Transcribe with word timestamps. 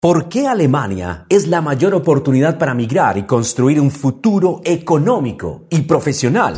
¿Por 0.00 0.28
qué 0.28 0.46
Alemania 0.46 1.26
es 1.28 1.48
la 1.48 1.60
mayor 1.60 1.92
oportunidad 1.92 2.56
para 2.56 2.72
migrar 2.72 3.18
y 3.18 3.24
construir 3.24 3.80
un 3.80 3.90
futuro 3.90 4.60
económico 4.64 5.66
y 5.70 5.80
profesional? 5.80 6.54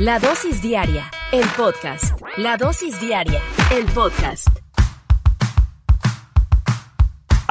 La 0.00 0.18
dosis 0.18 0.60
diaria, 0.60 1.08
el 1.30 1.46
podcast. 1.56 2.20
La 2.38 2.56
dosis 2.56 3.00
diaria, 3.00 3.40
el 3.70 3.84
podcast. 3.84 4.48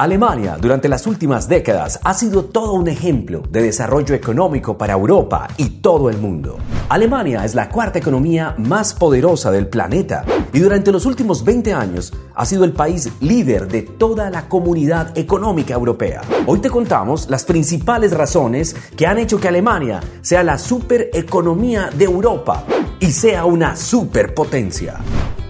Alemania 0.00 0.56
durante 0.58 0.88
las 0.88 1.06
últimas 1.06 1.46
décadas 1.46 2.00
ha 2.02 2.14
sido 2.14 2.46
todo 2.46 2.72
un 2.72 2.88
ejemplo 2.88 3.42
de 3.50 3.60
desarrollo 3.60 4.14
económico 4.14 4.78
para 4.78 4.94
Europa 4.94 5.46
y 5.58 5.82
todo 5.82 6.08
el 6.08 6.16
mundo. 6.16 6.56
Alemania 6.88 7.44
es 7.44 7.54
la 7.54 7.68
cuarta 7.68 7.98
economía 7.98 8.54
más 8.56 8.94
poderosa 8.94 9.50
del 9.50 9.68
planeta 9.68 10.24
y 10.54 10.60
durante 10.60 10.90
los 10.90 11.04
últimos 11.04 11.44
20 11.44 11.74
años 11.74 12.14
ha 12.34 12.46
sido 12.46 12.64
el 12.64 12.72
país 12.72 13.10
líder 13.20 13.68
de 13.68 13.82
toda 13.82 14.30
la 14.30 14.48
comunidad 14.48 15.18
económica 15.18 15.74
europea. 15.74 16.22
Hoy 16.46 16.60
te 16.60 16.70
contamos 16.70 17.28
las 17.28 17.44
principales 17.44 18.12
razones 18.12 18.74
que 18.96 19.06
han 19.06 19.18
hecho 19.18 19.38
que 19.38 19.48
Alemania 19.48 20.00
sea 20.22 20.42
la 20.42 20.56
supereconomía 20.56 21.90
de 21.90 22.06
Europa 22.06 22.64
y 23.00 23.12
sea 23.12 23.44
una 23.44 23.76
superpotencia. 23.76 24.96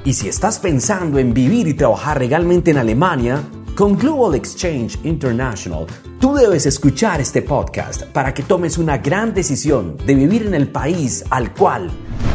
Y 0.05 0.15
si 0.15 0.28
estás 0.28 0.59
pensando 0.59 1.21
en 1.21 1.34
vivir 1.34 1.69
y 1.69 1.75
trabajar 1.75 2.19
legalmente 2.19 2.72
en 2.72 2.78
Alemania, 2.78 3.44
con 3.80 3.96
Global 3.96 4.34
Exchange 4.34 4.98
International, 5.04 5.86
tú 6.18 6.34
debes 6.34 6.66
escuchar 6.66 7.18
este 7.18 7.41
podcast 7.41 8.02
para 8.02 8.34
que 8.34 8.42
tomes 8.42 8.76
una 8.76 8.98
gran 8.98 9.32
decisión 9.32 9.96
de 10.04 10.14
vivir 10.14 10.42
en 10.42 10.52
el 10.52 10.68
país 10.68 11.24
al 11.30 11.54
cual 11.54 11.91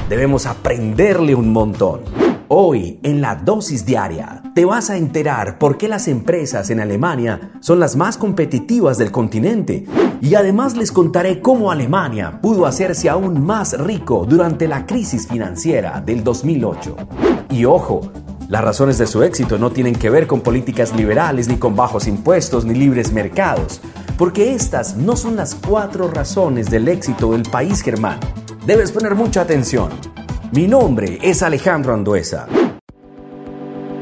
debemos 0.09 0.47
aprenderle 0.47 1.35
un 1.35 1.53
montón. 1.53 2.01
Hoy, 2.47 3.00
en 3.03 3.22
la 3.22 3.35
dosis 3.35 3.85
diaria, 3.85 4.41
te 4.56 4.66
vas 4.66 4.89
a 4.89 4.97
enterar 4.97 5.59
por 5.59 5.78
qué 5.78 5.88
las 5.88 6.07
empresas 6.07 6.72
en 6.72 6.79
Alemania 6.79 7.51
son 7.59 7.79
las 7.79 7.95
más 7.95 8.17
competitivas 8.17 8.97
del 8.97 9.12
continente 9.12 9.85
y 10.22 10.33
además 10.33 10.75
les 10.75 10.91
contaré 10.91 11.41
cómo 11.41 11.69
Alemania 11.69 12.39
pudo 12.41 12.66
hacerse 12.66 13.07
aún 13.07 13.45
más 13.45 13.77
rico 13.77 14.25
durante 14.27 14.67
la 14.67 14.88
crisis 14.88 15.27
financiera 15.27 16.01
del 16.01 16.23
2008. 16.23 16.95
Y 17.51 17.66
ojo, 17.66 18.12
las 18.47 18.63
razones 18.63 19.00
de 19.00 19.07
su 19.07 19.23
éxito 19.23 19.57
no 19.57 19.72
tienen 19.72 19.95
que 19.95 20.09
ver 20.09 20.28
con 20.28 20.41
políticas 20.41 20.95
liberales, 20.95 21.47
ni 21.47 21.57
con 21.57 21.75
bajos 21.75 22.07
impuestos, 22.07 22.63
ni 22.63 22.75
libres 22.75 23.11
mercados, 23.11 23.81
porque 24.17 24.53
estas 24.53 24.95
no 24.97 25.16
son 25.16 25.35
las 25.35 25.56
cuatro 25.56 26.09
razones 26.09 26.69
del 26.69 26.88
éxito 26.88 27.31
del 27.31 27.44
país 27.44 27.81
germano. 27.81 28.22
Debes 28.66 28.91
poner 28.91 29.16
mucha 29.16 29.41
atención. 29.41 29.89
Mi 30.51 30.67
nombre 30.67 31.17
es 31.23 31.41
Alejandro 31.41 31.94
Anduesa. 31.94 32.47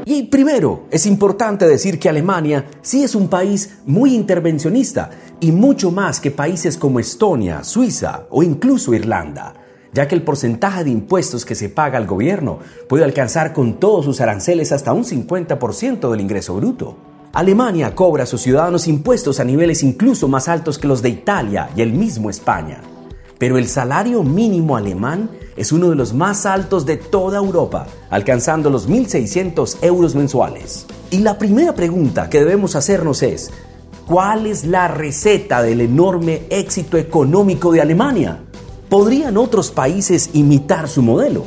Y 0.04 0.24
primero, 0.24 0.86
es 0.90 1.06
importante 1.06 1.66
decir 1.66 1.98
que 1.98 2.10
Alemania 2.10 2.66
sí 2.82 3.02
es 3.02 3.14
un 3.14 3.28
país 3.28 3.78
muy 3.86 4.14
intervencionista 4.14 5.08
y 5.40 5.52
mucho 5.52 5.90
más 5.90 6.20
que 6.20 6.30
países 6.30 6.76
como 6.76 7.00
Estonia, 7.00 7.64
Suiza 7.64 8.26
o 8.28 8.42
incluso 8.42 8.92
Irlanda 8.92 9.63
ya 9.94 10.08
que 10.08 10.16
el 10.16 10.22
porcentaje 10.22 10.84
de 10.84 10.90
impuestos 10.90 11.44
que 11.44 11.54
se 11.54 11.68
paga 11.68 11.96
al 11.96 12.06
gobierno 12.06 12.58
puede 12.88 13.04
alcanzar 13.04 13.52
con 13.52 13.74
todos 13.74 14.04
sus 14.04 14.20
aranceles 14.20 14.72
hasta 14.72 14.92
un 14.92 15.04
50% 15.04 16.10
del 16.10 16.20
ingreso 16.20 16.56
bruto. 16.56 16.96
Alemania 17.32 17.94
cobra 17.94 18.24
a 18.24 18.26
sus 18.26 18.42
ciudadanos 18.42 18.88
impuestos 18.88 19.40
a 19.40 19.44
niveles 19.44 19.82
incluso 19.82 20.28
más 20.28 20.48
altos 20.48 20.78
que 20.78 20.88
los 20.88 21.00
de 21.00 21.08
Italia 21.08 21.70
y 21.76 21.82
el 21.82 21.92
mismo 21.92 22.28
España. 22.28 22.80
Pero 23.38 23.56
el 23.58 23.68
salario 23.68 24.22
mínimo 24.22 24.76
alemán 24.76 25.30
es 25.56 25.72
uno 25.72 25.90
de 25.90 25.96
los 25.96 26.12
más 26.12 26.46
altos 26.46 26.86
de 26.86 26.96
toda 26.96 27.38
Europa, 27.38 27.86
alcanzando 28.10 28.70
los 28.70 28.88
1.600 28.88 29.78
euros 29.82 30.14
mensuales. 30.14 30.86
Y 31.10 31.18
la 31.18 31.38
primera 31.38 31.74
pregunta 31.74 32.28
que 32.28 32.40
debemos 32.40 32.74
hacernos 32.76 33.22
es, 33.22 33.50
¿cuál 34.06 34.46
es 34.46 34.64
la 34.64 34.88
receta 34.88 35.62
del 35.62 35.80
enorme 35.80 36.42
éxito 36.50 36.96
económico 36.98 37.72
de 37.72 37.80
Alemania? 37.80 38.40
¿Podrían 38.94 39.36
otros 39.38 39.72
países 39.72 40.30
imitar 40.34 40.88
su 40.88 41.02
modelo? 41.02 41.44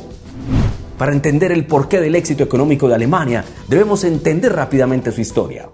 Para 0.98 1.12
entender 1.12 1.50
el 1.50 1.64
porqué 1.64 1.98
del 1.98 2.14
éxito 2.14 2.44
económico 2.44 2.88
de 2.88 2.94
Alemania, 2.94 3.42
debemos 3.66 4.04
entender 4.04 4.52
rápidamente 4.52 5.12
su 5.12 5.22
historia. 5.22 5.70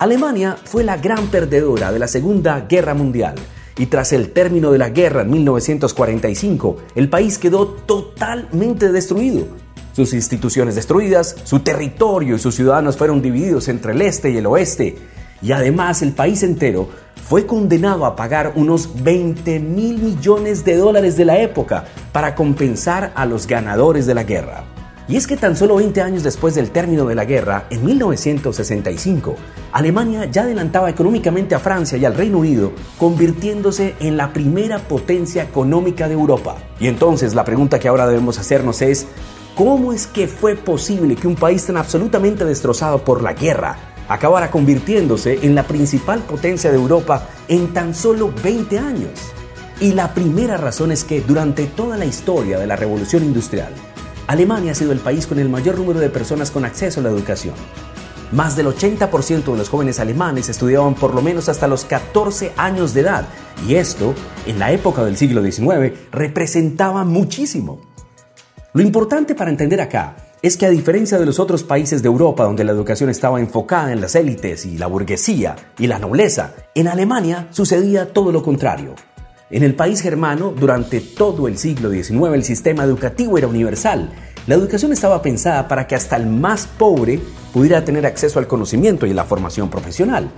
Alemania 0.00 0.56
fue 0.64 0.82
la 0.82 0.96
gran 0.96 1.28
perdedora 1.28 1.92
de 1.92 2.00
la 2.00 2.08
Segunda 2.08 2.66
Guerra 2.68 2.94
Mundial 2.94 3.36
y 3.76 3.86
tras 3.86 4.12
el 4.12 4.32
término 4.32 4.72
de 4.72 4.78
la 4.78 4.90
guerra 4.90 5.22
en 5.22 5.30
1945, 5.30 6.76
el 6.96 7.08
país 7.08 7.38
quedó 7.38 7.68
totalmente 7.68 8.90
destruido. 8.90 9.46
Sus 9.92 10.12
instituciones 10.12 10.74
destruidas, 10.74 11.36
su 11.44 11.60
territorio 11.60 12.34
y 12.34 12.40
sus 12.40 12.56
ciudadanos 12.56 12.96
fueron 12.96 13.22
divididos 13.22 13.68
entre 13.68 13.92
el 13.92 14.02
este 14.02 14.30
y 14.30 14.38
el 14.38 14.46
oeste, 14.46 14.98
y 15.42 15.52
además 15.52 16.02
el 16.02 16.12
país 16.12 16.42
entero 16.42 16.88
fue 17.28 17.46
condenado 17.46 18.06
a 18.06 18.16
pagar 18.16 18.52
unos 18.56 19.02
20 19.02 19.60
mil 19.60 19.98
millones 19.98 20.64
de 20.64 20.76
dólares 20.76 21.16
de 21.16 21.26
la 21.26 21.38
época 21.38 21.84
para 22.12 22.34
compensar 22.34 23.12
a 23.14 23.26
los 23.26 23.46
ganadores 23.46 24.06
de 24.06 24.14
la 24.14 24.24
guerra. 24.24 24.64
Y 25.08 25.16
es 25.16 25.26
que 25.26 25.38
tan 25.38 25.56
solo 25.56 25.76
20 25.76 26.02
años 26.02 26.22
después 26.22 26.54
del 26.54 26.70
término 26.70 27.06
de 27.06 27.14
la 27.14 27.24
guerra, 27.24 27.64
en 27.70 27.82
1965, 27.82 29.36
Alemania 29.72 30.26
ya 30.26 30.42
adelantaba 30.42 30.90
económicamente 30.90 31.54
a 31.54 31.58
Francia 31.58 31.96
y 31.96 32.04
al 32.04 32.14
Reino 32.14 32.38
Unido, 32.38 32.72
convirtiéndose 32.98 33.94
en 34.00 34.18
la 34.18 34.34
primera 34.34 34.78
potencia 34.80 35.42
económica 35.42 36.08
de 36.08 36.14
Europa. 36.14 36.56
Y 36.78 36.88
entonces 36.88 37.34
la 37.34 37.44
pregunta 37.44 37.78
que 37.78 37.88
ahora 37.88 38.06
debemos 38.06 38.38
hacernos 38.38 38.82
es, 38.82 39.06
¿cómo 39.54 39.94
es 39.94 40.06
que 40.06 40.28
fue 40.28 40.56
posible 40.56 41.16
que 41.16 41.26
un 41.26 41.36
país 41.36 41.64
tan 41.64 41.78
absolutamente 41.78 42.44
destrozado 42.44 43.02
por 43.02 43.22
la 43.22 43.32
guerra 43.32 43.87
acabara 44.08 44.50
convirtiéndose 44.50 45.40
en 45.42 45.54
la 45.54 45.64
principal 45.64 46.20
potencia 46.20 46.70
de 46.70 46.76
Europa 46.76 47.28
en 47.48 47.72
tan 47.72 47.94
solo 47.94 48.32
20 48.42 48.78
años? 48.78 49.10
Y 49.80 49.92
la 49.92 50.12
primera 50.12 50.56
razón 50.56 50.90
es 50.90 51.04
que 51.04 51.20
durante 51.20 51.66
toda 51.66 51.96
la 51.96 52.04
historia 52.04 52.58
de 52.58 52.66
la 52.66 52.76
revolución 52.76 53.22
industrial, 53.22 53.72
Alemania 54.26 54.72
ha 54.72 54.74
sido 54.74 54.92
el 54.92 54.98
país 54.98 55.26
con 55.26 55.38
el 55.38 55.48
mayor 55.48 55.78
número 55.78 56.00
de 56.00 56.10
personas 56.10 56.50
con 56.50 56.64
acceso 56.64 57.00
a 57.00 57.02
la 57.04 57.10
educación. 57.10 57.54
Más 58.32 58.56
del 58.56 58.66
80% 58.66 59.52
de 59.52 59.56
los 59.56 59.70
jóvenes 59.70 60.00
alemanes 60.00 60.48
estudiaban 60.50 60.94
por 60.94 61.14
lo 61.14 61.22
menos 61.22 61.48
hasta 61.48 61.66
los 61.66 61.86
14 61.86 62.52
años 62.56 62.92
de 62.92 63.00
edad, 63.00 63.28
y 63.66 63.76
esto, 63.76 64.14
en 64.46 64.58
la 64.58 64.72
época 64.72 65.04
del 65.04 65.16
siglo 65.16 65.42
XIX, 65.42 65.96
representaba 66.12 67.04
muchísimo. 67.04 67.80
Lo 68.74 68.82
importante 68.82 69.34
para 69.34 69.50
entender 69.50 69.80
acá 69.80 70.27
es 70.40 70.56
que 70.56 70.66
a 70.66 70.70
diferencia 70.70 71.18
de 71.18 71.26
los 71.26 71.40
otros 71.40 71.64
países 71.64 72.02
de 72.02 72.08
Europa 72.08 72.44
donde 72.44 72.64
la 72.64 72.72
educación 72.72 73.10
estaba 73.10 73.40
enfocada 73.40 73.92
en 73.92 74.00
las 74.00 74.14
élites 74.14 74.66
y 74.66 74.78
la 74.78 74.86
burguesía 74.86 75.56
y 75.78 75.88
la 75.88 75.98
nobleza, 75.98 76.54
en 76.74 76.88
Alemania 76.88 77.48
sucedía 77.50 78.12
todo 78.12 78.30
lo 78.30 78.42
contrario. 78.42 78.94
En 79.50 79.62
el 79.62 79.74
país 79.74 80.00
germano, 80.00 80.52
durante 80.56 81.00
todo 81.00 81.48
el 81.48 81.58
siglo 81.58 81.90
XIX, 81.90 82.34
el 82.34 82.44
sistema 82.44 82.84
educativo 82.84 83.38
era 83.38 83.48
universal. 83.48 84.10
La 84.46 84.54
educación 84.54 84.92
estaba 84.92 85.22
pensada 85.22 85.66
para 85.66 85.86
que 85.86 85.94
hasta 85.94 86.16
el 86.16 86.26
más 86.26 86.66
pobre 86.66 87.18
pudiera 87.52 87.84
tener 87.84 88.06
acceso 88.06 88.38
al 88.38 88.46
conocimiento 88.46 89.06
y 89.06 89.14
la 89.14 89.24
formación 89.24 89.70
profesional. 89.70 90.30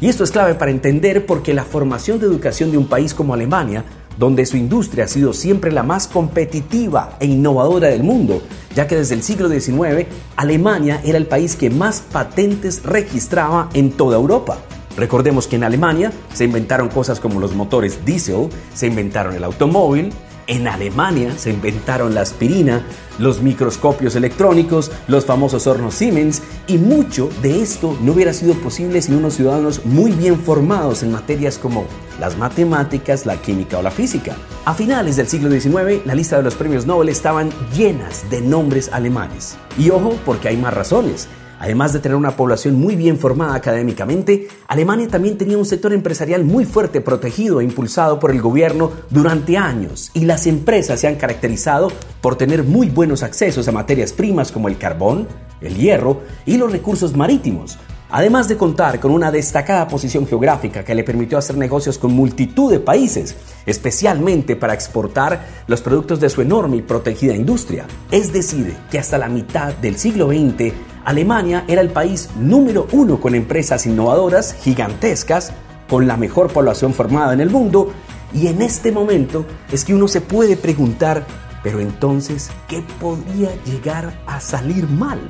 Y 0.00 0.08
esto 0.08 0.24
es 0.24 0.32
clave 0.32 0.56
para 0.56 0.72
entender 0.72 1.24
por 1.24 1.44
qué 1.44 1.54
la 1.54 1.64
formación 1.64 2.18
de 2.18 2.26
educación 2.26 2.72
de 2.72 2.78
un 2.78 2.88
país 2.88 3.14
como 3.14 3.34
Alemania 3.34 3.84
donde 4.18 4.46
su 4.46 4.56
industria 4.56 5.04
ha 5.04 5.08
sido 5.08 5.32
siempre 5.32 5.72
la 5.72 5.82
más 5.82 6.06
competitiva 6.06 7.16
e 7.20 7.26
innovadora 7.26 7.88
del 7.88 8.02
mundo, 8.02 8.42
ya 8.74 8.86
que 8.86 8.96
desde 8.96 9.14
el 9.14 9.22
siglo 9.22 9.48
XIX 9.48 10.06
Alemania 10.36 11.00
era 11.04 11.18
el 11.18 11.26
país 11.26 11.56
que 11.56 11.70
más 11.70 12.00
patentes 12.00 12.82
registraba 12.82 13.68
en 13.74 13.92
toda 13.92 14.16
Europa. 14.16 14.58
Recordemos 14.96 15.46
que 15.46 15.56
en 15.56 15.64
Alemania 15.64 16.12
se 16.34 16.44
inventaron 16.44 16.88
cosas 16.88 17.18
como 17.18 17.40
los 17.40 17.54
motores 17.54 18.04
diésel, 18.04 18.48
se 18.74 18.86
inventaron 18.86 19.34
el 19.34 19.44
automóvil, 19.44 20.12
en 20.46 20.68
Alemania 20.68 21.32
se 21.38 21.50
inventaron 21.50 22.14
la 22.14 22.22
aspirina, 22.22 22.84
los 23.18 23.42
microscopios 23.42 24.16
electrónicos, 24.16 24.90
los 25.08 25.24
famosos 25.24 25.66
hornos 25.66 25.94
Siemens 25.94 26.42
y 26.66 26.78
mucho 26.78 27.28
de 27.42 27.62
esto 27.62 27.96
no 28.02 28.12
hubiera 28.12 28.32
sido 28.32 28.54
posible 28.54 29.02
sin 29.02 29.16
unos 29.16 29.34
ciudadanos 29.34 29.84
muy 29.84 30.12
bien 30.12 30.38
formados 30.38 31.02
en 31.02 31.12
materias 31.12 31.58
como 31.58 31.86
las 32.20 32.36
matemáticas, 32.36 33.26
la 33.26 33.36
química 33.36 33.78
o 33.78 33.82
la 33.82 33.90
física. 33.90 34.36
A 34.64 34.74
finales 34.74 35.16
del 35.16 35.28
siglo 35.28 35.50
XIX, 35.50 36.04
la 36.04 36.14
lista 36.14 36.36
de 36.36 36.42
los 36.42 36.54
premios 36.54 36.86
Nobel 36.86 37.08
estaban 37.08 37.50
llenas 37.74 38.28
de 38.30 38.40
nombres 38.40 38.90
alemanes. 38.92 39.56
Y 39.76 39.90
ojo, 39.90 40.16
porque 40.24 40.48
hay 40.48 40.56
más 40.56 40.74
razones. 40.74 41.28
Además 41.62 41.92
de 41.92 42.00
tener 42.00 42.16
una 42.16 42.34
población 42.34 42.74
muy 42.74 42.96
bien 42.96 43.20
formada 43.20 43.54
académicamente, 43.54 44.48
Alemania 44.66 45.06
también 45.06 45.38
tenía 45.38 45.56
un 45.56 45.64
sector 45.64 45.92
empresarial 45.92 46.42
muy 46.42 46.64
fuerte, 46.64 47.00
protegido 47.00 47.60
e 47.60 47.64
impulsado 47.64 48.18
por 48.18 48.32
el 48.32 48.42
gobierno 48.42 48.90
durante 49.10 49.56
años, 49.56 50.10
y 50.12 50.24
las 50.24 50.48
empresas 50.48 50.98
se 50.98 51.06
han 51.06 51.14
caracterizado 51.14 51.92
por 52.20 52.34
tener 52.34 52.64
muy 52.64 52.88
buenos 52.88 53.22
accesos 53.22 53.68
a 53.68 53.72
materias 53.72 54.12
primas 54.12 54.50
como 54.50 54.66
el 54.66 54.76
carbón, 54.76 55.28
el 55.60 55.76
hierro 55.76 56.22
y 56.46 56.56
los 56.56 56.72
recursos 56.72 57.16
marítimos, 57.16 57.78
además 58.10 58.48
de 58.48 58.56
contar 58.56 58.98
con 58.98 59.12
una 59.12 59.30
destacada 59.30 59.86
posición 59.86 60.26
geográfica 60.26 60.84
que 60.84 60.96
le 60.96 61.04
permitió 61.04 61.38
hacer 61.38 61.56
negocios 61.56 61.96
con 61.96 62.12
multitud 62.12 62.72
de 62.72 62.80
países, 62.80 63.36
especialmente 63.66 64.56
para 64.56 64.74
exportar 64.74 65.46
los 65.68 65.80
productos 65.80 66.18
de 66.18 66.28
su 66.28 66.42
enorme 66.42 66.78
y 66.78 66.82
protegida 66.82 67.36
industria. 67.36 67.86
Es 68.10 68.32
decir, 68.32 68.74
que 68.90 68.98
hasta 68.98 69.16
la 69.16 69.28
mitad 69.28 69.72
del 69.74 69.96
siglo 69.96 70.26
XX, 70.26 70.72
Alemania 71.04 71.64
era 71.68 71.80
el 71.80 71.90
país 71.90 72.30
número 72.36 72.86
uno 72.92 73.20
con 73.20 73.34
empresas 73.34 73.86
innovadoras 73.86 74.54
gigantescas, 74.54 75.52
con 75.88 76.06
la 76.06 76.16
mejor 76.16 76.52
población 76.52 76.94
formada 76.94 77.32
en 77.32 77.40
el 77.40 77.50
mundo, 77.50 77.92
y 78.32 78.46
en 78.46 78.62
este 78.62 78.92
momento 78.92 79.44
es 79.70 79.84
que 79.84 79.94
uno 79.94 80.08
se 80.08 80.20
puede 80.20 80.56
preguntar, 80.56 81.24
pero 81.62 81.80
entonces, 81.80 82.50
¿qué 82.68 82.82
podría 83.00 83.50
llegar 83.64 84.22
a 84.26 84.40
salir 84.40 84.88
mal? 84.88 85.20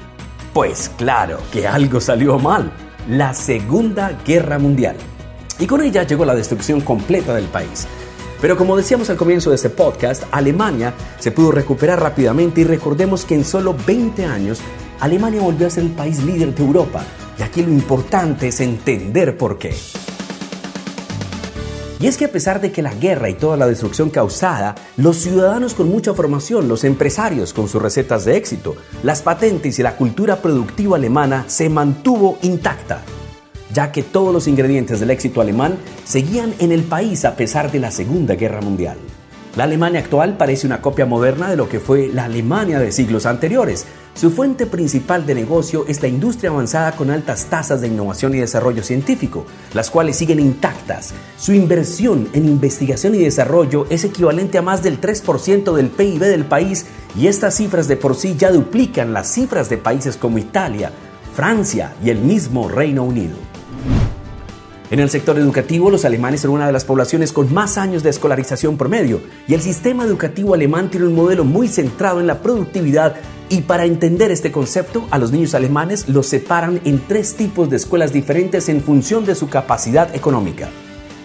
Pues 0.53 0.91
claro 0.97 1.39
que 1.51 1.67
algo 1.67 2.01
salió 2.01 2.39
mal, 2.39 2.73
la 3.09 3.35
Segunda 3.35 4.19
Guerra 4.25 4.59
Mundial. 4.59 4.97
Y 5.59 5.67
con 5.67 5.83
ella 5.83 6.05
llegó 6.05 6.25
la 6.25 6.35
destrucción 6.35 6.81
completa 6.81 7.35
del 7.35 7.47
país. 7.47 7.87
Pero 8.43 8.57
como 8.57 8.77
decíamos 8.77 9.09
al 9.09 9.17
comienzo 9.17 9.51
de 9.51 9.57
este 9.57 9.71
podcast, 9.71 10.25
Alemania 10.33 10.93
se 11.21 11.31
pudo 11.31 11.53
recuperar 11.53 12.03
rápidamente 12.03 12.61
y 12.61 12.65
recordemos 12.65 13.25
que 13.25 13.37
en 13.37 13.45
solo 13.45 13.77
20 13.87 14.25
años 14.25 14.61
Alemania 14.99 15.41
volvió 15.41 15.69
a 15.69 15.71
ser 15.71 15.85
el 15.85 15.91
país 15.91 16.21
líder 16.25 16.53
de 16.53 16.65
Europa. 16.65 17.05
Y 17.39 17.43
aquí 17.43 17.63
lo 17.63 17.71
importante 17.71 18.49
es 18.49 18.61
entender 18.61 19.39
por 19.39 19.59
qué. 19.59 19.77
Y 22.01 22.09
es 22.09 22.17
que 22.17 22.25
a 22.25 22.33
pesar 22.33 22.61
de 22.61 22.73
que 22.73 22.83
la 22.83 22.93
guerra 22.93 23.31
y 23.31 23.35
toda 23.35 23.57
la 23.57 23.69
destrucción 23.69 24.11
causada, 24.11 24.75
los 24.97 25.19
ciudadanos 25.19 25.75
con 25.75 25.89
mucha 25.89 26.13
formación, 26.13 26.67
los 26.67 26.83
empresarios 26.83 27.53
con 27.53 27.69
sus 27.69 27.81
recetas 27.81 28.25
de 28.25 28.37
éxito, 28.37 28.75
las 29.05 29.23
patentes 29.23 29.79
y 29.79 29.85
la 29.85 29.97
cultura 29.97 30.43
productiva 30.43 30.97
alemana 30.97 31.45
se 31.47 31.69
mantuvo 31.69 32.39
intacta, 32.43 33.03
ya 33.73 33.93
que 33.93 34.03
todos 34.03 34.33
los 34.33 34.49
ingredientes 34.49 35.01
del 35.01 35.11
éxito 35.11 35.41
alemán 35.41 35.79
seguían 36.05 36.55
en 36.59 36.73
el 36.73 36.83
país 36.83 37.25
a 37.25 37.37
pesar 37.37 37.71
de 37.71 37.81
la 37.81 37.91
Segunda 37.91 38.35
Guerra 38.35 38.61
Mundial. 38.61 38.99
La 39.55 39.65
Alemania 39.65 40.01
actual 40.01 40.39
parece 40.39 40.67
una 40.67 40.81
copia 40.81 41.05
moderna 41.05 41.51
de 41.51 41.57
lo 41.57 41.69
que 41.69 41.79
fue 41.79 42.09
la 42.09 42.25
Alemania 42.25 42.79
de 42.79 42.91
siglos 42.91 43.27
anteriores. 43.27 43.85
Su 44.15 44.31
fuente 44.31 44.65
principal 44.65 45.27
de 45.27 45.35
negocio 45.35 45.85
es 45.89 46.01
la 46.01 46.09
industria 46.09 46.49
avanzada 46.49 46.93
con 46.93 47.11
altas 47.11 47.45
tasas 47.47 47.83
de 47.83 47.89
innovación 47.89 48.35
y 48.35 48.39
desarrollo 48.39 48.83
científico, 48.83 49.45
las 49.75 49.91
cuales 49.91 50.17
siguen 50.17 50.41
intactas. 50.41 51.13
Su 51.39 51.53
inversión 51.53 52.31
en 52.33 52.47
investigación 52.47 53.15
y 53.15 53.19
desarrollo 53.19 53.87
es 53.91 54.05
equivalente 54.05 54.57
a 54.57 54.63
más 54.63 54.83
del 54.83 54.99
3% 54.99 55.75
del 55.75 55.91
PIB 55.91 56.21
del 56.21 56.47
país 56.47 56.87
y 57.15 57.27
estas 57.27 57.55
cifras 57.55 57.89
de 57.89 57.99
por 57.99 58.17
sí 58.17 58.37
ya 58.39 58.51
duplican 58.51 59.13
las 59.13 59.29
cifras 59.31 59.69
de 59.69 59.77
países 59.77 60.17
como 60.17 60.39
Italia, 60.39 60.93
Francia 61.35 61.95
y 62.03 62.09
el 62.09 62.21
mismo 62.21 62.71
Reino 62.71 63.03
Unido. 63.05 63.37
En 64.93 65.01
el 65.01 65.09
sector 65.09 65.39
educativo, 65.39 65.91
los 65.91 66.05
alemanes 66.05 66.43
son 66.43 66.51
una 66.51 66.67
de 66.67 66.73
las 66.73 66.85
poblaciones 66.85 67.33
con 67.33 67.51
más 67.55 67.79
años 67.79 68.03
de 68.03 68.11
escolarización 68.11 68.77
promedio 68.77 69.23
y 69.49 69.55
el 69.55 69.63
sistema 69.63 70.05
educativo 70.05 70.53
alemán 70.53 70.91
tiene 70.91 71.07
un 71.07 71.15
modelo 71.15 71.45
muy 71.45 71.67
centrado 71.69 72.21
en 72.21 72.27
la 72.27 72.43
productividad 72.43 73.15
y 73.49 73.63
para 73.63 73.87
entender 73.87 74.31
este 74.31 74.53
concepto, 74.53 75.07
a 75.11 75.19
los 75.19 75.33
niños 75.33 75.55
alemanes 75.55 76.11
los 76.11 76.27
separan 76.27 76.79
en 76.85 77.01
tres 77.09 77.37
tipos 77.37 77.71
de 77.71 77.77
escuelas 77.77 78.13
diferentes 78.13 78.69
en 78.69 78.83
función 78.83 79.25
de 79.25 79.35
su 79.35 79.49
capacidad 79.49 80.15
económica. 80.15 80.69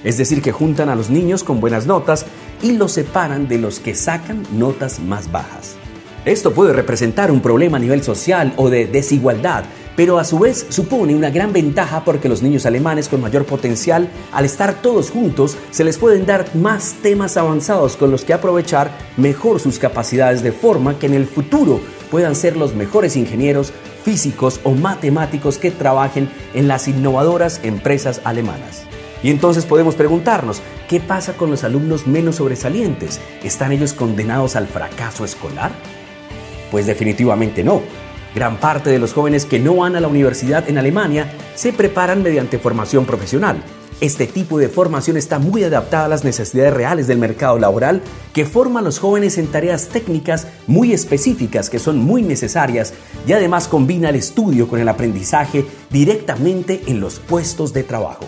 Es 0.06 0.18
decir, 0.18 0.42
que 0.42 0.54
juntan 0.54 0.88
a 0.88 0.96
los 0.96 1.10
niños 1.10 1.44
con 1.44 1.60
buenas 1.60 1.88
notas 1.88 2.26
y 2.62 2.72
los 2.72 2.94
separan 2.94 3.50
de 3.50 3.58
los 3.58 3.82
que 3.82 3.96
sacan 3.96 4.44
notas 4.54 5.02
más 5.02 5.30
bajas. 5.30 5.76
Esto 6.24 6.54
puede 6.54 6.72
representar 6.72 7.32
un 7.32 7.42
problema 7.42 7.76
a 7.76 7.82
nivel 7.82 8.02
social 8.02 8.54
o 8.56 8.70
de 8.70 8.86
desigualdad, 8.86 9.66
pero 9.98 10.20
a 10.20 10.24
su 10.24 10.38
vez 10.38 10.68
supone 10.70 11.16
una 11.16 11.32
gran 11.32 11.52
ventaja 11.52 12.06
porque 12.06 12.30
los 12.30 12.44
niños 12.44 12.68
alemanes 12.68 13.10
con 13.10 13.20
mayor 13.20 13.46
potencial, 13.46 14.10
al 14.32 14.46
estar 14.46 14.80
todos 14.80 15.10
juntos, 15.10 15.58
se 15.72 15.84
les 15.84 15.98
pueden 15.98 16.28
dar 16.28 16.56
más 16.56 16.94
temas 17.02 17.36
avanzados 17.36 17.98
con 17.98 18.12
los 18.12 18.24
que 18.24 18.34
aprovechar 18.34 18.92
mejor 19.18 19.60
sus 19.60 19.80
capacidades 19.80 20.44
de 20.44 20.52
forma 20.52 21.00
que 21.00 21.08
en 21.08 21.16
el 21.16 21.26
futuro 21.26 21.82
puedan 22.12 22.36
ser 22.36 22.58
los 22.58 22.76
mejores 22.76 23.16
ingenieros, 23.16 23.74
físicos 24.04 24.60
o 24.64 24.72
matemáticos 24.76 25.58
que 25.58 25.72
trabajen 25.72 26.30
en 26.54 26.68
las 26.68 26.88
innovadoras 26.88 27.60
empresas 27.64 28.22
alemanas. 28.24 28.84
Y 29.24 29.32
entonces 29.32 29.66
podemos 29.66 29.96
preguntarnos, 29.96 30.62
¿qué 30.88 31.00
pasa 31.00 31.34
con 31.34 31.50
los 31.50 31.64
alumnos 31.64 32.06
menos 32.06 32.36
sobresalientes? 32.36 33.20
¿Están 33.44 33.72
ellos 33.72 33.94
condenados 33.94 34.56
al 34.56 34.68
fracaso 34.68 35.26
escolar? 35.26 35.72
Pues 36.70 36.86
definitivamente 36.86 37.64
no. 37.64 37.82
Gran 38.36 38.58
parte 38.58 38.90
de 38.90 39.00
los 39.00 39.14
jóvenes 39.14 39.46
que 39.46 39.60
no 39.60 39.76
van 39.76 39.96
a 39.96 40.00
la 40.00 40.08
universidad 40.08 40.68
en 40.70 40.78
Alemania 40.78 41.32
se 41.56 41.74
preparan 41.74 42.24
mediante 42.24 42.60
formación 42.60 43.06
profesional. 43.06 43.64
Este 44.00 44.28
tipo 44.28 44.60
de 44.60 44.70
formación 44.70 45.18
está 45.18 45.40
muy 45.40 45.64
adaptada 45.64 46.06
a 46.06 46.08
las 46.08 46.24
necesidades 46.24 46.72
reales 46.72 47.08
del 47.08 47.18
mercado 47.18 47.58
laboral 47.58 48.04
que 48.32 48.46
forma 48.46 48.80
a 48.80 48.84
los 48.84 49.00
jóvenes 49.00 49.40
en 49.40 49.48
tareas 49.48 49.88
técnicas 49.88 50.46
muy 50.68 50.94
específicas 50.94 51.72
que 51.72 51.80
son 51.80 51.98
muy 51.98 52.22
necesarias 52.22 52.94
y 53.26 53.34
además 53.34 53.68
combina 53.68 54.10
el 54.10 54.16
estudio 54.16 54.68
con 54.68 54.80
el 54.80 54.88
aprendizaje 54.88 55.66
directamente 55.90 56.84
en 56.86 57.00
los 57.00 57.20
puestos 57.20 57.74
de 57.74 57.84
trabajo. 57.84 58.26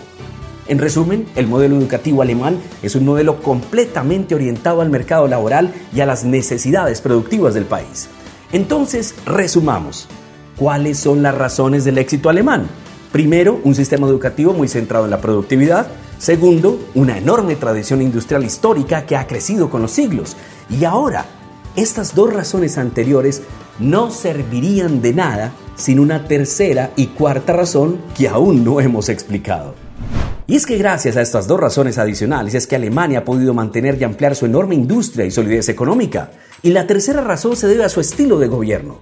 En 0.66 0.78
resumen, 0.78 1.26
el 1.36 1.46
modelo 1.46 1.76
educativo 1.76 2.22
alemán 2.22 2.58
es 2.82 2.96
un 2.96 3.04
modelo 3.04 3.40
completamente 3.40 4.34
orientado 4.34 4.80
al 4.80 4.90
mercado 4.90 5.28
laboral 5.28 5.72
y 5.94 6.00
a 6.00 6.06
las 6.06 6.24
necesidades 6.24 7.00
productivas 7.00 7.54
del 7.54 7.64
país. 7.64 8.08
Entonces, 8.52 9.14
resumamos. 9.26 10.08
¿Cuáles 10.56 10.98
son 10.98 11.22
las 11.22 11.34
razones 11.34 11.84
del 11.84 11.98
éxito 11.98 12.28
alemán? 12.28 12.68
Primero, 13.12 13.60
un 13.64 13.74
sistema 13.74 14.06
educativo 14.06 14.52
muy 14.52 14.68
centrado 14.68 15.04
en 15.04 15.10
la 15.10 15.20
productividad. 15.20 15.88
Segundo, 16.18 16.78
una 16.94 17.16
enorme 17.16 17.56
tradición 17.56 18.02
industrial 18.02 18.44
histórica 18.44 19.06
que 19.06 19.16
ha 19.16 19.26
crecido 19.26 19.70
con 19.70 19.82
los 19.82 19.92
siglos. 19.92 20.36
Y 20.68 20.84
ahora, 20.84 21.26
estas 21.76 22.14
dos 22.14 22.32
razones 22.32 22.76
anteriores 22.78 23.42
no 23.78 24.10
servirían 24.10 25.00
de 25.00 25.14
nada 25.14 25.52
sin 25.76 25.98
una 25.98 26.26
tercera 26.26 26.90
y 26.96 27.06
cuarta 27.06 27.52
razón 27.52 28.00
que 28.16 28.28
aún 28.28 28.64
no 28.64 28.80
hemos 28.80 29.08
explicado. 29.08 29.74
Y 30.50 30.56
es 30.56 30.66
que 30.66 30.76
gracias 30.76 31.16
a 31.16 31.22
estas 31.22 31.46
dos 31.46 31.60
razones 31.60 31.96
adicionales 31.96 32.54
es 32.54 32.66
que 32.66 32.74
Alemania 32.74 33.20
ha 33.20 33.24
podido 33.24 33.54
mantener 33.54 33.96
y 34.00 34.02
ampliar 34.02 34.34
su 34.34 34.46
enorme 34.46 34.74
industria 34.74 35.24
y 35.24 35.30
solidez 35.30 35.68
económica. 35.68 36.32
Y 36.60 36.70
la 36.70 36.88
tercera 36.88 37.20
razón 37.20 37.54
se 37.54 37.68
debe 37.68 37.84
a 37.84 37.88
su 37.88 38.00
estilo 38.00 38.36
de 38.40 38.48
gobierno. 38.48 38.98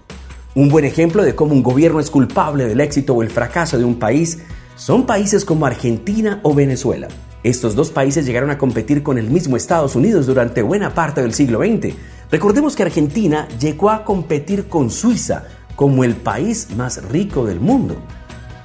Un 0.55 0.69
buen 0.69 0.85
ejemplo 0.85 1.23
de 1.23 1.35
cómo 1.35 1.55
un 1.55 1.63
gobierno 1.63 2.01
es 2.01 2.11
culpable 2.11 2.67
del 2.67 2.83
éxito 2.83 3.15
o 3.15 3.23
el 3.23 3.31
fracaso 3.31 3.79
de 3.79 3.85
un 3.85 3.99
país 3.99 4.41
son 4.77 5.07
países 5.07 5.47
como 5.47 5.65
Argentina 5.65 6.41
o 6.43 6.53
Venezuela. 6.53 7.09
Estos 7.43 7.75
dos 7.75 7.91
países 7.91 8.27
llegaron 8.27 8.51
a 8.51 8.59
competir 8.59 9.03
con 9.03 9.17
el 9.17 9.31
mismo 9.31 9.57
Estados 9.57 9.97
Unidos 9.97 10.27
durante 10.27 10.61
buena 10.61 10.93
parte 10.93 11.23
del 11.23 11.33
siglo 11.33 11.61
XX, 11.61 11.95
Recordemos 12.31 12.77
que 12.77 12.83
Argentina 12.83 13.49
llegó 13.59 13.89
a 13.89 14.05
competir 14.05 14.69
con 14.69 14.91
Suiza 14.91 15.45
como 15.77 16.05
el 16.05 16.15
país 16.15 16.69
más 16.77 17.03
rico 17.05 17.47
del 17.47 17.59
mundo. 17.59 17.97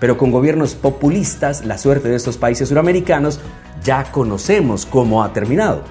Pero 0.04 0.18
con 0.18 0.32
gobiernos 0.32 0.76
populistas, 0.76 1.64
la 1.64 1.78
suerte 1.78 2.10
de 2.10 2.18
estos 2.18 2.36
países 2.36 2.68
suramericanos 2.68 3.40
ya 3.86 4.12
conocemos 4.12 4.86
cómo 4.86 5.24
ha 5.24 5.32
terminado. 5.32 5.86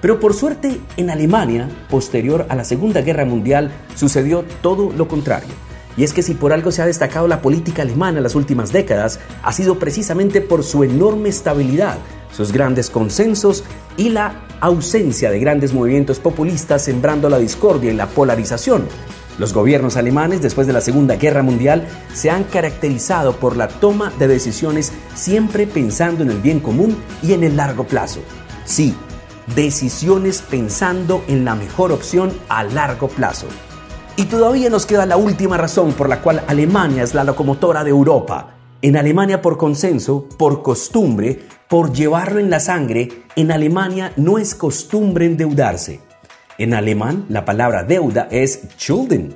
Pero 0.00 0.18
por 0.18 0.32
suerte, 0.32 0.80
en 0.96 1.10
Alemania, 1.10 1.68
posterior 1.90 2.46
a 2.48 2.56
la 2.56 2.64
Segunda 2.64 3.02
Guerra 3.02 3.26
Mundial, 3.26 3.70
sucedió 3.94 4.46
todo 4.62 4.90
lo 4.96 5.06
contrario. 5.06 5.50
Y 5.98 6.04
es 6.04 6.14
que 6.14 6.22
si 6.22 6.32
por 6.32 6.54
algo 6.54 6.72
se 6.72 6.80
ha 6.80 6.86
destacado 6.86 7.28
la 7.28 7.42
política 7.42 7.82
alemana 7.82 8.16
en 8.16 8.22
las 8.22 8.36
últimas 8.36 8.72
décadas, 8.72 9.20
ha 9.42 9.52
sido 9.52 9.78
precisamente 9.78 10.40
por 10.40 10.64
su 10.64 10.82
enorme 10.82 11.28
estabilidad, 11.28 11.98
sus 12.34 12.52
grandes 12.52 12.88
consensos 12.88 13.64
y 13.98 14.08
la 14.08 14.46
ausencia 14.60 15.30
de 15.30 15.40
grandes 15.40 15.74
movimientos 15.74 16.20
populistas 16.20 16.84
sembrando 16.84 17.28
la 17.28 17.38
discordia 17.38 17.92
y 17.92 17.96
la 17.96 18.06
polarización. 18.06 18.86
Los 19.38 19.54
gobiernos 19.54 19.96
alemanes 19.96 20.42
después 20.42 20.66
de 20.66 20.72
la 20.72 20.80
Segunda 20.80 21.14
Guerra 21.14 21.42
Mundial 21.42 21.86
se 22.12 22.28
han 22.28 22.42
caracterizado 22.42 23.36
por 23.36 23.56
la 23.56 23.68
toma 23.68 24.12
de 24.18 24.26
decisiones 24.26 24.92
siempre 25.14 25.66
pensando 25.66 26.24
en 26.24 26.30
el 26.30 26.40
bien 26.40 26.58
común 26.58 26.96
y 27.22 27.34
en 27.34 27.44
el 27.44 27.56
largo 27.56 27.84
plazo. 27.84 28.20
Sí, 28.64 28.96
decisiones 29.54 30.42
pensando 30.42 31.22
en 31.28 31.44
la 31.44 31.54
mejor 31.54 31.92
opción 31.92 32.32
a 32.48 32.64
largo 32.64 33.06
plazo. 33.06 33.46
Y 34.16 34.24
todavía 34.24 34.70
nos 34.70 34.86
queda 34.86 35.06
la 35.06 35.16
última 35.16 35.56
razón 35.56 35.92
por 35.92 36.08
la 36.08 36.20
cual 36.20 36.42
Alemania 36.48 37.04
es 37.04 37.14
la 37.14 37.22
locomotora 37.22 37.84
de 37.84 37.90
Europa. 37.90 38.56
En 38.82 38.96
Alemania 38.96 39.40
por 39.40 39.56
consenso, 39.56 40.28
por 40.36 40.62
costumbre, 40.62 41.46
por 41.68 41.92
llevarlo 41.92 42.40
en 42.40 42.50
la 42.50 42.58
sangre, 42.58 43.22
en 43.36 43.52
Alemania 43.52 44.12
no 44.16 44.38
es 44.38 44.56
costumbre 44.56 45.26
endeudarse. 45.26 46.07
En 46.58 46.74
alemán 46.74 47.24
la 47.28 47.44
palabra 47.44 47.84
deuda 47.84 48.26
es 48.32 48.62
Schulden, 48.76 49.32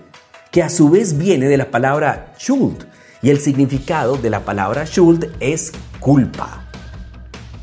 que 0.51 0.61
a 0.61 0.69
su 0.69 0.91
vez 0.91 1.17
viene 1.17 1.47
de 1.47 1.57
la 1.57 1.71
palabra 1.71 2.35
Schuld, 2.37 2.85
y 3.23 3.31
el 3.31 3.39
significado 3.39 4.17
de 4.17 4.29
la 4.29 4.41
palabra 4.41 4.87
Schuld 4.87 5.31
es 5.39 5.71
culpa. 6.01 6.69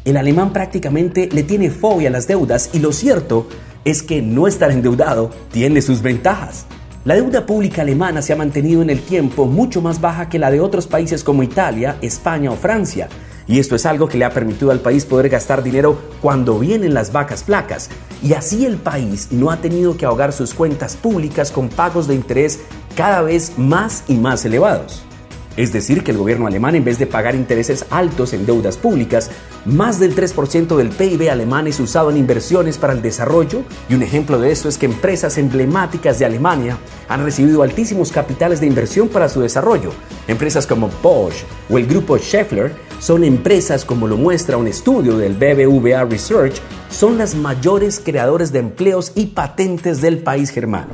El 0.06 0.16
alemán 0.16 0.54
prácticamente 0.54 1.28
le 1.30 1.44
tiene 1.44 1.72
fobia 1.72 2.08
a 2.08 2.12
las 2.14 2.26
deudas 2.26 2.70
y 2.72 2.80
lo 2.80 2.94
cierto 2.94 3.50
es 3.84 4.02
que 4.02 4.22
no 4.22 4.48
estar 4.48 4.72
endeudado 4.72 5.30
tiene 5.52 5.82
sus 5.82 6.02
ventajas. 6.02 6.66
La 7.04 7.16
deuda 7.16 7.46
pública 7.46 7.82
alemana 7.82 8.22
se 8.22 8.32
ha 8.32 8.38
mantenido 8.38 8.82
en 8.82 8.90
el 8.90 9.02
tiempo 9.02 9.46
mucho 9.46 9.82
más 9.82 10.00
baja 10.00 10.30
que 10.30 10.40
la 10.40 10.52
de 10.52 10.62
otros 10.62 10.88
países 10.88 11.22
como 11.22 11.44
Italia, 11.44 11.98
España 12.02 12.50
o 12.50 12.56
Francia, 12.56 13.10
y 13.50 13.58
esto 13.58 13.76
es 13.76 13.88
algo 13.88 14.08
que 14.08 14.20
le 14.20 14.26
ha 14.26 14.30
permitido 14.30 14.70
al 14.70 14.80
país 14.80 15.06
poder 15.06 15.28
gastar 15.28 15.64
dinero 15.64 15.98
cuando 16.22 16.60
vienen 16.60 16.94
las 16.94 17.12
vacas 17.12 17.44
flacas, 17.44 17.90
y 18.22 18.34
así 18.34 18.64
el 18.64 18.78
país 18.78 19.30
no 19.32 19.50
ha 19.50 19.58
tenido 19.58 19.98
que 19.98 20.06
ahogar 20.06 20.32
sus 20.32 20.54
cuentas 20.54 20.96
públicas 20.96 21.52
con 21.52 21.68
pagos 21.68 22.08
de 22.08 22.14
interés 22.14 22.60
cada 22.96 23.24
vez 23.24 23.58
más 23.58 24.04
y 24.08 24.14
más 24.14 24.46
elevados. 24.46 25.09
Es 25.58 25.74
decir, 25.74 26.04
que 26.04 26.12
el 26.12 26.18
gobierno 26.18 26.48
alemán, 26.48 26.76
en 26.76 26.86
vez 26.86 27.00
de 27.00 27.08
pagar 27.08 27.36
intereses 27.36 27.86
altos 27.90 28.34
en 28.34 28.46
deudas 28.46 28.78
públicas, 28.78 29.30
más 29.66 30.00
del 30.00 30.16
3% 30.16 30.78
del 30.78 30.90
PIB 30.90 31.30
alemán 31.30 31.68
es 31.68 31.80
usado 31.80 32.10
en 32.10 32.18
inversiones 32.18 32.78
para 32.78 32.94
el 32.94 33.02
desarrollo 33.02 33.64
y 33.90 33.96
un 33.96 34.04
ejemplo 34.04 34.40
de 34.40 34.52
esto 34.52 34.70
es 34.70 34.78
que 34.78 34.86
empresas 34.86 35.38
emblemáticas 35.38 36.18
de 36.18 36.26
Alemania 36.26 36.78
han 37.10 37.24
recibido 37.24 37.62
altísimos 37.62 38.12
capitales 38.12 38.62
de 38.62 38.68
inversión 38.68 39.10
para 39.10 39.28
su 39.28 39.42
desarrollo. 39.42 39.92
Empresas 40.28 40.66
como 40.66 40.90
Bosch 41.02 41.44
o 41.70 41.78
el 41.78 41.88
grupo 41.88 42.18
Schaeffler 42.18 42.72
son 43.00 43.24
empresas, 43.24 43.86
como 43.86 44.08
lo 44.08 44.18
muestra 44.18 44.58
un 44.58 44.68
estudio 44.68 45.18
del 45.18 45.34
BBVA 45.34 46.06
Research, 46.06 46.62
son 46.90 47.18
las 47.18 47.36
mayores 47.36 48.02
creadores 48.04 48.52
de 48.52 48.60
empleos 48.60 49.12
y 49.16 49.28
patentes 49.28 50.02
del 50.02 50.20
país 50.20 50.50
germano. 50.50 50.94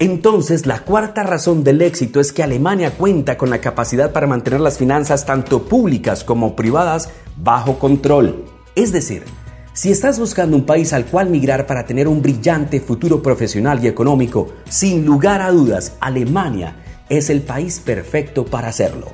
Entonces, 0.00 0.64
la 0.64 0.84
cuarta 0.84 1.24
razón 1.24 1.64
del 1.64 1.82
éxito 1.82 2.20
es 2.20 2.32
que 2.32 2.44
Alemania 2.44 2.92
cuenta 2.92 3.36
con 3.36 3.50
la 3.50 3.60
capacidad 3.60 4.12
para 4.12 4.28
mantener 4.28 4.60
las 4.60 4.78
finanzas 4.78 5.26
tanto 5.26 5.64
públicas 5.64 6.22
como 6.22 6.54
privadas 6.54 7.10
bajo 7.36 7.80
control. 7.80 8.44
Es 8.76 8.92
decir, 8.92 9.24
si 9.72 9.90
estás 9.90 10.20
buscando 10.20 10.56
un 10.56 10.64
país 10.64 10.92
al 10.92 11.06
cual 11.06 11.30
migrar 11.30 11.66
para 11.66 11.84
tener 11.84 12.06
un 12.06 12.22
brillante 12.22 12.80
futuro 12.80 13.20
profesional 13.20 13.82
y 13.82 13.88
económico, 13.88 14.48
sin 14.68 15.04
lugar 15.04 15.40
a 15.40 15.50
dudas, 15.50 15.96
Alemania 15.98 16.76
es 17.08 17.28
el 17.28 17.42
país 17.42 17.80
perfecto 17.80 18.44
para 18.44 18.68
hacerlo. 18.68 19.08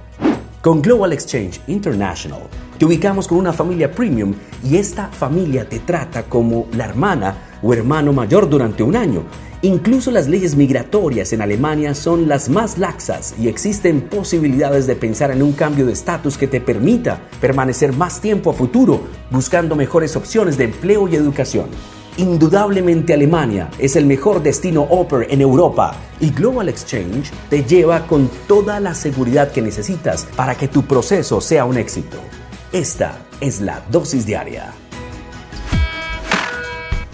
Con 0.61 0.83
Global 0.83 1.15
Exchange 1.15 1.63
International, 1.67 2.43
te 2.79 2.85
ubicamos 2.85 3.27
con 3.27 3.39
una 3.39 3.55
familia 3.55 3.91
premium 3.91 4.35
y 4.63 4.77
esta 4.77 5.09
familia 5.09 5.67
te 5.67 5.79
trata 5.79 6.25
como 6.25 6.67
la 6.77 6.85
hermana 6.85 7.54
o 7.65 7.73
hermano 7.73 8.13
mayor 8.13 8.49
durante 8.49 8.83
un 8.83 8.95
año 8.95 9.25
Incluso 9.65 10.11
las 10.11 10.29
leyes 10.29 10.57
migratorias 10.57 11.33
en 11.33 11.41
Alemania 11.41 11.95
son 11.95 12.29
las 12.29 12.51
más 12.51 12.77
laxas 12.77 13.35
y 13.41 13.49
existen 13.49 14.03
posibilidades 14.03 14.87
de 14.87 14.95
pensar 14.95 15.31
en 15.31 15.43
un 15.43 15.53
cambio 15.53 15.87
de 15.87 15.95
estatus 15.95 16.37
que 16.37 16.47
te 16.47 16.61
permita 16.61 17.23
permanecer 17.41 17.95
más 17.95 18.21
tiempo 18.21 18.51
a 18.51 18.53
futuro 18.53 19.01
buscando 19.31 19.75
mejores 19.75 20.17
opciones 20.17 20.59
de 20.59 20.65
empleo 20.65 21.09
y 21.09 21.17
educación. 21.17 21.71
Indudablemente 22.19 23.15
Alemania 23.15 23.71
es 23.79 23.97
el 23.97 24.05
mejor 24.05 24.43
destino 24.43 24.83
Oper 24.83 25.29
en 25.31 25.41
Europa 25.41 25.97
y 26.21 26.29
Global 26.29 26.69
Exchange 26.69 27.31
te 27.49 27.65
lleva 27.65 28.07
con 28.07 28.29
toda 28.47 28.81
la 28.81 28.95
seguridad 28.95 29.51
que 29.51 29.63
necesitas 29.63 30.27
para 30.37 30.57
que 30.57 30.69
tu 30.69 30.83
proceso 30.83 31.41
sea 31.41 31.65
un 31.65 31.79
éxito. 31.79 32.19
Esta 32.71 33.19
es 33.41 33.63
la 33.63 33.83
dosis 33.91 34.27
diaria. 34.27 34.84